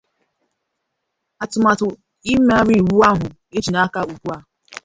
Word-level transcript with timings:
atụmatụ 1.43 1.87
imegharịiwu 2.31 2.95
ahụ 3.11 3.27
e 3.55 3.57
ji 3.63 3.69
n'aka 3.73 3.99
ugbua 4.11 4.37